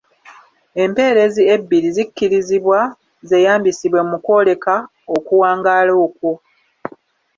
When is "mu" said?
4.09-4.17